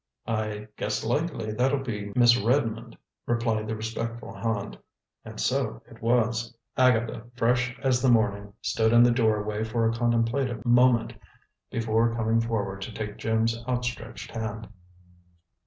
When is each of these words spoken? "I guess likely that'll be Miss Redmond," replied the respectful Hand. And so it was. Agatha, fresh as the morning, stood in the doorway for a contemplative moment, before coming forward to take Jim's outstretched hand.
"I 0.25 0.67
guess 0.77 1.03
likely 1.03 1.51
that'll 1.51 1.83
be 1.83 2.11
Miss 2.15 2.35
Redmond," 2.35 2.97
replied 3.27 3.67
the 3.67 3.75
respectful 3.75 4.33
Hand. 4.33 4.75
And 5.23 5.39
so 5.39 5.83
it 5.87 6.01
was. 6.01 6.57
Agatha, 6.75 7.25
fresh 7.35 7.77
as 7.83 8.01
the 8.01 8.09
morning, 8.09 8.51
stood 8.63 8.93
in 8.93 9.03
the 9.03 9.11
doorway 9.11 9.63
for 9.63 9.87
a 9.87 9.93
contemplative 9.93 10.65
moment, 10.65 11.13
before 11.69 12.15
coming 12.15 12.41
forward 12.41 12.81
to 12.81 12.91
take 12.91 13.19
Jim's 13.19 13.63
outstretched 13.67 14.31
hand. 14.31 14.69